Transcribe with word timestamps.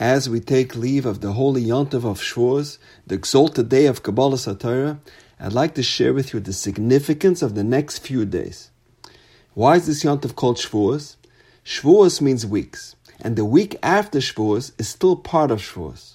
As 0.00 0.30
we 0.30 0.38
take 0.38 0.76
leave 0.76 1.04
of 1.04 1.22
the 1.22 1.32
holy 1.32 1.64
Yontiv 1.64 2.04
of 2.04 2.20
Shavuos, 2.20 2.78
the 3.08 3.16
exalted 3.16 3.68
day 3.68 3.86
of 3.86 4.04
Kabbalah 4.04 4.36
Satira, 4.36 5.00
I'd 5.40 5.52
like 5.52 5.74
to 5.74 5.82
share 5.82 6.14
with 6.14 6.32
you 6.32 6.38
the 6.38 6.52
significance 6.52 7.42
of 7.42 7.56
the 7.56 7.64
next 7.64 7.98
few 7.98 8.24
days. 8.24 8.70
Why 9.54 9.74
is 9.74 9.88
this 9.88 10.04
Yontiv 10.04 10.36
called 10.36 10.58
Shavuos? 10.58 11.16
Shavuos 11.64 12.20
means 12.20 12.46
weeks, 12.46 12.94
and 13.20 13.34
the 13.34 13.44
week 13.44 13.74
after 13.82 14.20
Shavuos 14.20 14.70
is 14.78 14.88
still 14.88 15.16
part 15.16 15.50
of 15.50 15.58
Shavuos. 15.58 16.14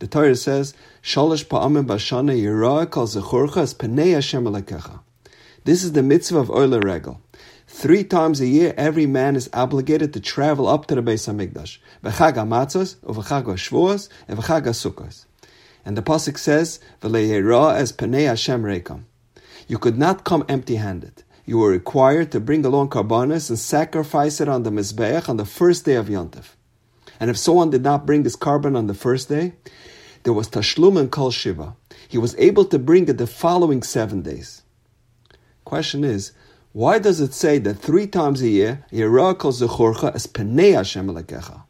The 0.00 0.08
Torah 0.08 0.34
says, 0.34 0.74
Shalosh 1.00 1.44
pa'amim 1.44 1.86
b'ashana 1.86 2.36
yirah 2.36 2.90
kol 2.90 3.06
zechorcha 3.06 3.58
es 3.58 3.72
penei 3.72 4.14
Hashem. 4.14 4.52
This 5.62 5.84
is 5.84 5.92
the 5.92 6.02
mitzvah 6.02 6.40
of 6.40 6.50
Oile 6.50 6.80
Regel. 6.80 7.20
Three 7.74 8.04
times 8.04 8.40
a 8.40 8.46
year, 8.46 8.74
every 8.76 9.06
man 9.06 9.34
is 9.34 9.48
obligated 9.54 10.12
to 10.12 10.20
travel 10.20 10.68
up 10.68 10.86
to 10.86 10.94
the 10.94 11.02
Beis 11.02 11.26
Hamikdash. 11.26 11.78
V'chag 12.04 12.34
ha'matzos, 12.34 12.96
v'chag 12.96 13.44
ha'shvuos, 13.44 14.10
and 14.28 14.38
v'chag 14.38 14.66
ha'sukkos. 14.66 15.24
And 15.84 15.96
the 15.96 16.02
pasuk 16.02 16.36
says, 16.38 16.80
"V'le'yera 17.00 17.74
as 17.74 17.90
penei 17.90 18.26
Hashem 18.26 18.62
reikam." 18.62 19.04
You 19.66 19.78
could 19.78 19.96
not 19.96 20.22
come 20.22 20.44
empty-handed. 20.50 21.24
You 21.46 21.58
were 21.58 21.70
required 21.70 22.30
to 22.32 22.40
bring 22.40 22.64
along 22.64 22.90
korbanos 22.90 23.48
and 23.48 23.58
sacrifice 23.58 24.40
it 24.40 24.48
on 24.50 24.64
the 24.64 24.70
mizbeach 24.70 25.30
on 25.30 25.38
the 25.38 25.46
first 25.46 25.86
day 25.86 25.94
of 25.94 26.08
Yontif. 26.08 26.54
And 27.18 27.30
if 27.30 27.38
someone 27.38 27.70
did 27.70 27.82
not 27.82 28.04
bring 28.04 28.22
his 28.22 28.36
korban 28.36 28.76
on 28.76 28.86
the 28.86 28.94
first 28.94 29.30
day, 29.30 29.54
there 30.24 30.34
was 30.34 30.50
tashlum 30.50 31.00
and 31.00 31.10
kol 31.10 31.30
shiva. 31.30 31.74
He 32.06 32.18
was 32.18 32.36
able 32.36 32.66
to 32.66 32.78
bring 32.78 33.08
it 33.08 33.16
the 33.16 33.26
following 33.26 33.82
seven 33.82 34.20
days. 34.20 34.60
Question 35.64 36.04
is, 36.04 36.32
why 36.72 36.98
does 36.98 37.20
it 37.20 37.34
say 37.34 37.58
that 37.58 37.74
three 37.74 38.06
times 38.06 38.40
a 38.40 38.48
year, 38.48 38.84
Yerah 38.90 39.36
kol 39.36 39.52
zechorcha 39.52 40.14
es 40.14 40.26
penei 40.26 40.74
Hashem 40.74 41.06
alekecha? 41.06 41.64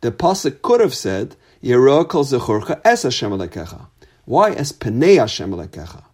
The 0.00 0.10
pasuk 0.10 0.62
could 0.62 0.80
have 0.80 0.94
said, 0.94 1.36
Yerah 1.62 2.08
kol 2.08 2.24
zechorcha 2.24 2.80
as 2.82 3.02
Hashem 3.02 3.32
alekecha. 3.32 3.88
Why 4.24 4.52
as 4.52 4.72
penei 4.72 5.18
Hashem 5.18 5.50
alekecha? 5.50 6.04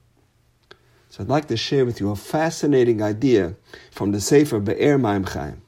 So 1.08 1.22
I'd 1.22 1.28
like 1.28 1.46
to 1.48 1.56
share 1.56 1.84
with 1.84 2.00
you 2.00 2.10
a 2.10 2.16
fascinating 2.16 3.00
idea 3.00 3.54
from 3.92 4.10
the 4.10 4.20
Sefer 4.20 4.58
Be'er 4.58 4.98
Maim 4.98 5.24
Chaim. 5.24 5.62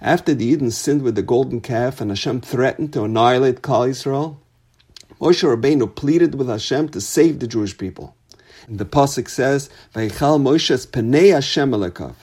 After 0.00 0.34
the 0.34 0.56
Yidden 0.56 0.72
sinned 0.72 1.02
with 1.02 1.14
the 1.14 1.22
golden 1.22 1.60
calf 1.60 2.00
and 2.00 2.10
Hashem 2.10 2.40
threatened 2.40 2.92
to 2.94 3.04
annihilate 3.04 3.60
Klal 3.60 3.90
Yisrael, 3.90 4.38
Moshe 5.20 5.44
Rabbeinu 5.44 5.94
pleaded 5.94 6.34
with 6.34 6.48
Hashem 6.48 6.88
to 6.88 7.00
save 7.00 7.38
the 7.38 7.46
Jewish 7.46 7.76
people. 7.76 8.16
The 8.68 8.84
pasuk 8.84 9.28
says, 9.28 9.70
"Vaychal 9.94 10.40
Moshe's 10.40 10.86
penei 10.86 11.32
Hashem 11.32 11.70
alakav." 11.70 12.14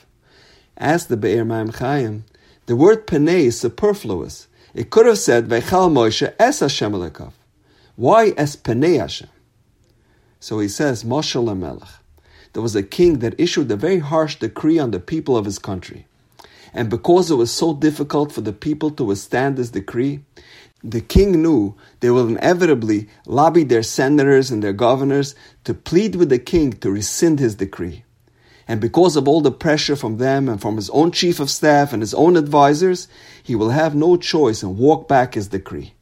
As 0.77 1.07
the 1.07 1.17
Be'er 1.17 1.43
Maim 1.43 1.69
Chaim, 1.69 2.25
the 2.67 2.75
word 2.75 3.07
penei 3.07 3.45
is 3.45 3.59
superfluous. 3.59 4.47
It 4.73 4.89
could 4.89 5.05
have 5.05 5.19
said, 5.19 5.47
"Vaychal 5.47 5.91
Moshe 5.91 6.33
es 6.39 6.59
Hashem 6.59 6.91
alakav." 6.93 7.31
Why 7.95 8.33
es 8.37 8.55
penei 8.55 8.99
Hashem? 8.99 9.29
So 10.39 10.59
he 10.59 10.67
says, 10.67 11.03
Mashal 11.03 11.45
Lamelech. 11.45 11.89
There 12.53 12.61
was 12.61 12.75
a 12.75 12.83
king 12.83 13.19
that 13.19 13.39
issued 13.39 13.71
a 13.71 13.75
very 13.75 13.99
harsh 13.99 14.37
decree 14.37 14.77
on 14.77 14.91
the 14.91 14.99
people 14.99 15.35
of 15.35 15.45
his 15.45 15.57
country. 15.57 16.05
And 16.77 16.91
because 16.91 17.31
it 17.31 17.35
was 17.35 17.51
so 17.51 17.73
difficult 17.73 18.31
for 18.31 18.41
the 18.41 18.53
people 18.53 18.91
to 18.91 19.03
withstand 19.03 19.57
this 19.57 19.71
decree, 19.71 20.23
the 20.83 21.01
king 21.01 21.41
knew 21.41 21.75
they 22.01 22.11
will 22.11 22.27
inevitably 22.27 23.09
lobby 23.25 23.63
their 23.63 23.81
senators 23.81 24.51
and 24.51 24.61
their 24.61 24.73
governors 24.73 25.33
to 25.63 25.73
plead 25.73 26.15
with 26.15 26.29
the 26.29 26.37
king 26.37 26.73
to 26.73 26.91
rescind 26.91 27.39
his 27.39 27.55
decree. 27.55 28.03
And 28.67 28.79
because 28.79 29.15
of 29.15 29.27
all 29.27 29.41
the 29.41 29.51
pressure 29.51 29.95
from 29.95 30.17
them 30.17 30.47
and 30.47 30.61
from 30.61 30.75
his 30.75 30.91
own 30.91 31.11
chief 31.11 31.39
of 31.39 31.49
staff 31.49 31.93
and 31.93 32.03
his 32.03 32.13
own 32.13 32.37
advisors, 32.37 33.07
he 33.41 33.55
will 33.55 33.71
have 33.71 33.95
no 33.95 34.15
choice 34.15 34.61
and 34.61 34.77
walk 34.77 35.07
back 35.07 35.33
his 35.33 35.47
decree. 35.47 35.95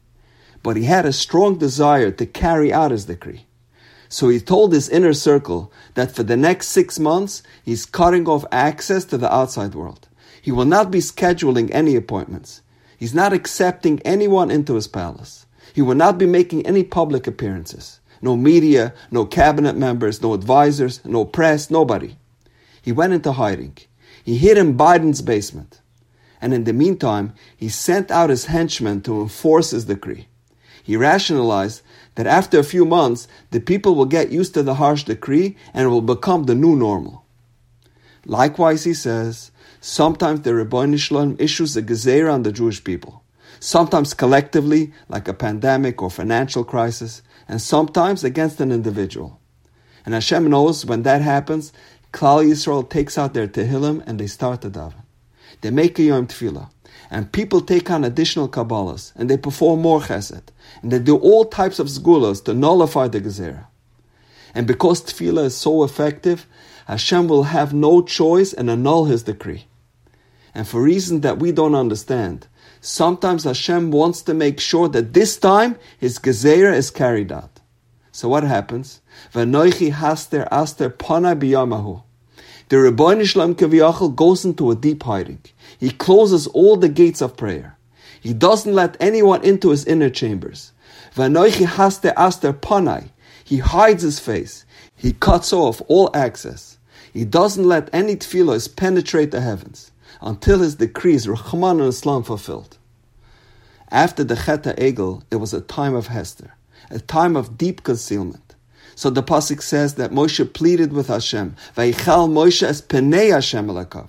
But 0.62 0.76
he 0.76 0.84
had 0.84 1.06
a 1.06 1.12
strong 1.12 1.56
desire 1.56 2.10
to 2.10 2.26
carry 2.26 2.70
out 2.70 2.90
his 2.90 3.06
decree. 3.06 3.46
So 4.10 4.28
he 4.28 4.40
told 4.40 4.74
his 4.74 4.90
inner 4.90 5.14
circle 5.14 5.72
that 5.94 6.14
for 6.14 6.22
the 6.22 6.36
next 6.36 6.68
six 6.68 6.98
months, 6.98 7.42
he's 7.64 7.86
cutting 7.86 8.28
off 8.28 8.44
access 8.52 9.06
to 9.06 9.16
the 9.16 9.32
outside 9.34 9.74
world. 9.74 10.06
He 10.46 10.52
will 10.52 10.64
not 10.64 10.92
be 10.92 11.00
scheduling 11.00 11.70
any 11.72 11.96
appointments. 11.96 12.62
He's 12.96 13.12
not 13.12 13.32
accepting 13.32 14.00
anyone 14.04 14.48
into 14.48 14.76
his 14.76 14.86
palace. 14.86 15.44
He 15.74 15.82
will 15.82 15.96
not 15.96 16.18
be 16.18 16.26
making 16.26 16.64
any 16.64 16.84
public 16.84 17.26
appearances. 17.26 17.98
No 18.22 18.36
media, 18.36 18.94
no 19.10 19.26
cabinet 19.26 19.76
members, 19.76 20.22
no 20.22 20.34
advisors, 20.34 21.04
no 21.04 21.24
press, 21.24 21.68
nobody. 21.68 22.14
He 22.80 22.92
went 22.92 23.12
into 23.12 23.32
hiding. 23.32 23.76
He 24.22 24.38
hid 24.38 24.56
in 24.56 24.78
Biden's 24.78 25.20
basement. 25.20 25.80
And 26.40 26.54
in 26.54 26.62
the 26.62 26.72
meantime, 26.72 27.34
he 27.56 27.68
sent 27.68 28.12
out 28.12 28.30
his 28.30 28.46
henchmen 28.46 29.00
to 29.00 29.22
enforce 29.22 29.72
his 29.72 29.86
decree. 29.86 30.28
He 30.80 30.96
rationalized 30.96 31.82
that 32.14 32.28
after 32.28 32.60
a 32.60 32.70
few 32.72 32.84
months, 32.84 33.26
the 33.50 33.58
people 33.58 33.96
will 33.96 34.06
get 34.06 34.30
used 34.30 34.54
to 34.54 34.62
the 34.62 34.74
harsh 34.74 35.02
decree 35.02 35.56
and 35.74 35.86
it 35.86 35.90
will 35.90 36.02
become 36.02 36.44
the 36.44 36.54
new 36.54 36.76
normal. 36.76 37.25
Likewise, 38.26 38.82
he 38.82 38.92
says, 38.92 39.52
sometimes 39.80 40.40
the 40.40 40.50
Rebbeinu 40.50 40.98
Shalom 40.98 41.36
issues 41.38 41.76
a 41.76 41.82
gezerah 41.82 42.34
on 42.34 42.42
the 42.42 42.50
Jewish 42.50 42.82
people. 42.82 43.22
Sometimes 43.60 44.14
collectively, 44.14 44.92
like 45.08 45.28
a 45.28 45.32
pandemic 45.34 46.02
or 46.02 46.10
financial 46.10 46.64
crisis, 46.64 47.22
and 47.48 47.62
sometimes 47.62 48.24
against 48.24 48.60
an 48.60 48.72
individual. 48.72 49.40
And 50.04 50.12
Hashem 50.12 50.50
knows 50.50 50.84
when 50.84 51.04
that 51.04 51.22
happens, 51.22 51.72
Klal 52.12 52.44
Yisrael 52.44 52.88
takes 52.90 53.16
out 53.16 53.32
their 53.32 53.46
Tehillim 53.46 54.02
and 54.06 54.18
they 54.18 54.26
start 54.26 54.62
to 54.62 54.70
daven. 54.70 55.04
They 55.60 55.70
make 55.70 55.98
a 56.00 56.02
Yom 56.02 56.26
Tefillah. 56.26 56.70
And 57.08 57.30
people 57.30 57.60
take 57.60 57.88
on 57.90 58.02
additional 58.02 58.48
Kabbalahs 58.48 59.12
and 59.14 59.30
they 59.30 59.36
perform 59.36 59.82
more 59.82 60.00
chesed. 60.00 60.48
And 60.82 60.90
they 60.90 60.98
do 60.98 61.16
all 61.16 61.44
types 61.44 61.78
of 61.78 61.86
segulas 61.86 62.44
to 62.44 62.54
nullify 62.54 63.06
the 63.06 63.20
gezerah. 63.20 63.66
And 64.56 64.66
because 64.66 65.02
tefillah 65.02 65.44
is 65.44 65.56
so 65.56 65.84
effective, 65.84 66.46
Hashem 66.86 67.28
will 67.28 67.44
have 67.44 67.74
no 67.74 68.02
choice 68.02 68.52
and 68.52 68.70
annul 68.70 69.06
his 69.06 69.24
decree. 69.24 69.66
And 70.54 70.66
for 70.66 70.80
reasons 70.80 71.20
that 71.22 71.38
we 71.38 71.52
don't 71.52 71.74
understand, 71.74 72.46
sometimes 72.80 73.44
Hashem 73.44 73.90
wants 73.90 74.22
to 74.22 74.34
make 74.34 74.60
sure 74.60 74.88
that 74.88 75.12
this 75.12 75.36
time 75.36 75.76
his 75.98 76.18
gezerah 76.18 76.74
is 76.74 76.90
carried 76.90 77.32
out. 77.32 77.60
So 78.12 78.28
what 78.28 78.44
happens? 78.44 79.02
V'noichi 79.34 79.92
haster 79.92 80.48
aster 80.50 80.88
pana. 80.88 81.34
The 81.34 82.76
Rebbeinu 82.76 83.26
Shalom 83.26 83.54
Kaviyachal 83.54 84.16
goes 84.16 84.44
into 84.44 84.70
a 84.70 84.76
deep 84.76 85.02
hiding. 85.02 85.40
He 85.78 85.90
closes 85.90 86.46
all 86.46 86.76
the 86.76 86.88
gates 86.88 87.20
of 87.20 87.36
prayer. 87.36 87.76
He 88.20 88.32
doesn't 88.32 88.74
let 88.74 88.96
anyone 89.00 89.44
into 89.44 89.70
his 89.70 89.84
inner 89.84 90.08
chambers. 90.08 90.72
V'anoichi 91.14 91.66
haste 91.66 92.06
aster 92.16 92.52
panai. 92.52 93.10
He 93.44 93.58
hides 93.58 94.02
his 94.02 94.18
face. 94.18 94.64
He 94.96 95.12
cuts 95.12 95.52
off 95.52 95.82
all 95.88 96.10
access. 96.14 96.75
He 97.12 97.24
doesn't 97.24 97.64
let 97.64 97.90
any 97.92 98.16
tefillos 98.16 98.74
penetrate 98.74 99.30
the 99.30 99.40
heavens 99.40 99.90
until 100.20 100.60
his 100.60 100.76
decrees, 100.76 101.28
Rahman 101.28 101.80
and 101.80 101.88
Islam, 101.88 102.22
fulfilled. 102.22 102.78
After 103.90 104.24
the 104.24 104.36
Cheta 104.36 104.74
Egel, 104.78 105.22
it 105.30 105.36
was 105.36 105.54
a 105.54 105.60
time 105.60 105.94
of 105.94 106.08
Hester, 106.08 106.54
a 106.90 106.98
time 106.98 107.36
of 107.36 107.56
deep 107.56 107.82
concealment. 107.82 108.54
So 108.94 109.10
the 109.10 109.22
pasuk 109.22 109.62
says 109.62 109.94
that 109.94 110.10
Moshe 110.10 110.52
pleaded 110.52 110.92
with 110.92 111.08
Hashem, 111.08 111.54
"Vayichal 111.76 112.30
Moshe 112.30 112.62
es 112.62 112.80
penei 112.80 113.30
Hashem 113.30 113.68
elakav." 113.68 114.08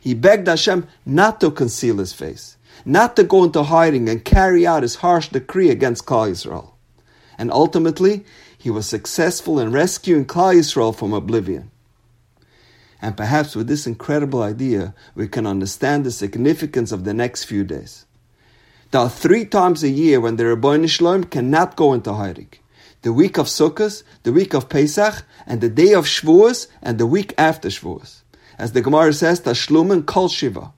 He 0.00 0.14
begged 0.14 0.46
Hashem 0.46 0.86
not 1.04 1.40
to 1.40 1.50
conceal 1.50 1.98
his 1.98 2.12
face, 2.12 2.56
not 2.84 3.16
to 3.16 3.24
go 3.24 3.44
into 3.44 3.64
hiding 3.64 4.08
and 4.08 4.24
carry 4.24 4.66
out 4.66 4.82
his 4.82 4.96
harsh 4.96 5.28
decree 5.28 5.70
against 5.70 6.06
Klal 6.06 6.30
Yisrael. 6.30 6.70
And 7.36 7.52
ultimately, 7.52 8.24
he 8.56 8.70
was 8.70 8.86
successful 8.86 9.58
in 9.58 9.72
rescuing 9.72 10.24
Klal 10.24 10.54
Yisrael 10.54 10.94
from 10.94 11.12
oblivion. 11.12 11.70
And 13.00 13.16
perhaps 13.16 13.54
with 13.54 13.68
this 13.68 13.86
incredible 13.86 14.42
idea, 14.42 14.94
we 15.14 15.28
can 15.28 15.46
understand 15.46 16.04
the 16.04 16.10
significance 16.10 16.90
of 16.90 17.04
the 17.04 17.14
next 17.14 17.44
few 17.44 17.64
days. 17.64 18.06
There 18.90 19.00
are 19.00 19.10
three 19.10 19.44
times 19.44 19.82
a 19.82 19.88
year 19.88 20.20
when 20.20 20.36
the 20.36 20.44
Rebbeinu 20.44 20.88
Shalom 20.88 21.24
cannot 21.24 21.76
go 21.76 21.92
into 21.92 22.14
hiding. 22.14 22.48
The 23.02 23.12
week 23.12 23.38
of 23.38 23.46
Sukkot, 23.46 24.02
the 24.24 24.32
week 24.32 24.54
of 24.54 24.68
Pesach, 24.68 25.24
and 25.46 25.60
the 25.60 25.68
day 25.68 25.92
of 25.92 26.06
Shavuos, 26.06 26.66
and 26.82 26.98
the 26.98 27.06
week 27.06 27.34
after 27.38 27.68
Shavuos. 27.68 28.22
As 28.58 28.72
the 28.72 28.80
Gemara 28.80 29.12
says, 29.12 29.40
Tashlumen 29.40 30.04
Kol 30.04 30.28
Shiva. 30.28 30.72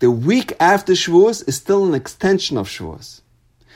The 0.00 0.10
week 0.10 0.52
after 0.60 0.92
Shavuos 0.92 1.48
is 1.48 1.56
still 1.56 1.86
an 1.86 1.94
extension 1.94 2.58
of 2.58 2.68
Shavuos. 2.68 3.22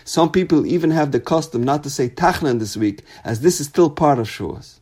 Some 0.05 0.31
people 0.31 0.67
even 0.67 0.91
have 0.91 1.13
the 1.13 1.21
custom 1.21 1.63
not 1.63 1.83
to 1.85 1.91
say 1.91 2.09
Tachanun 2.09 2.59
this 2.59 2.77
week, 2.77 3.03
as 3.25 3.41
this 3.41 3.61
is 3.61 3.69
still 3.69 3.89
part 3.91 4.19
of 4.19 4.27
Shavuos. 4.27 4.81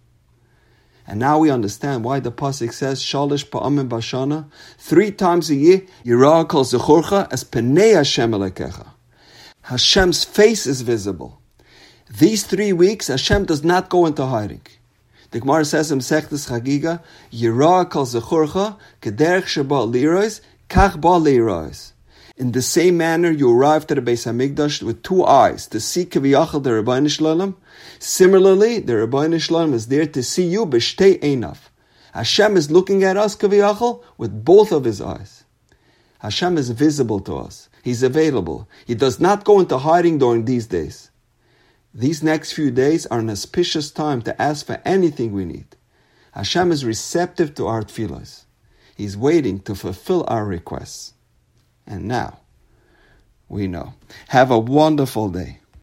And 1.06 1.20
now 1.20 1.38
we 1.38 1.50
understand 1.50 2.03
why 2.03 2.19
the 2.20 2.32
pasuk 2.32 2.73
says 2.73 3.00
Shalish 3.00 3.49
Pa'amim 3.49 3.88
Bashana 3.88 4.50
three 4.79 5.12
times 5.12 5.50
a 5.50 5.55
year. 5.55 5.82
Yirah 6.05 6.49
kol 6.49 6.64
Zechorcha 6.64 7.32
as 7.32 7.44
Penei 7.44 7.94
Hashem 7.94 8.32
Alekecha. 8.32 8.88
Hashem's 9.62 10.25
face 10.25 10.67
is 10.67 10.82
visible. 10.82 11.41
These 12.19 12.44
three 12.44 12.73
weeks, 12.73 13.08
Hashem 13.08 13.44
does 13.44 13.64
not 13.64 13.88
go 13.88 14.06
into 14.06 14.26
hiding. 14.26 14.62
The 15.31 15.41
Gemara 15.41 15.64
says 15.64 15.91
in 15.91 15.99
Sechtes 15.99 16.49
Chagiga, 16.49 17.03
Yirah 17.32 17.88
kol 17.91 18.06
zechorcha, 18.06 18.76
kederech 19.03 19.47
sheba 19.47 19.75
lirois, 19.75 20.41
kach 20.69 21.00
ba 21.00 21.08
lirois. 21.08 21.93
In 22.37 22.53
the 22.53 22.61
same 22.61 22.99
manner, 22.99 23.31
you 23.31 23.50
arrived 23.50 23.91
at 23.91 23.94
the 23.94 24.12
Beis 24.12 24.27
Hamikdash 24.27 24.83
with 24.83 25.03
two 25.03 25.25
eyes 25.25 25.67
to 25.69 25.81
see 25.81 26.05
Kaviyachal 26.05 26.62
the 26.62 26.75
Rabbi 26.75 27.06
Shalom. 27.06 27.56
Similarly, 27.99 28.81
the 28.81 28.99
Rabbi 28.99 29.38
Shalom 29.38 29.73
is 29.73 29.87
there 29.87 30.06
to 30.06 30.23
see 30.23 30.47
you 30.47 30.67
b'shtei 30.67 31.19
einav. 31.21 31.56
Hashem 32.12 32.59
is 32.59 32.71
looking 32.71 33.05
at 33.05 33.17
us 33.17 33.35
Kaviyachal 33.35 34.03
with 34.19 34.44
both 34.44 34.71
of 34.71 34.85
his 34.85 35.00
eyes. 35.00 35.44
Hashem 36.19 36.59
is 36.59 36.69
visible 36.69 37.21
to 37.21 37.37
us. 37.37 37.71
He's 37.83 38.03
available. 38.03 38.69
He 38.87 38.94
does 38.94 39.19
not 39.19 39.44
go 39.44 39.59
into 39.59 39.79
hiding 39.79 40.19
during 40.19 40.44
these 40.44 40.67
days. 40.67 41.11
These 41.94 42.23
next 42.23 42.53
few 42.53 42.71
days 42.71 43.06
are 43.06 43.21
an 43.21 43.31
auspicious 43.31 43.91
time 43.91 44.21
to 44.23 44.43
ask 44.43 44.67
for 44.67 44.82
anything 44.85 45.32
we 45.32 45.47
need. 45.47 45.75
Hashem 46.32 46.71
is 46.71 46.85
receptive 46.85 47.55
to 47.55 47.67
our 47.67 47.82
tefillahs. 47.82 48.44
He's 48.94 49.17
waiting 49.17 49.61
to 49.61 49.75
fulfill 49.75 50.27
our 50.29 50.44
requests. 50.44 51.15
And 51.87 52.09
now, 52.09 52.38
we 53.49 53.67
know. 53.67 53.94
Have 54.29 54.50
a 54.50 54.59
wonderful 54.59 55.29
day. 55.29 55.61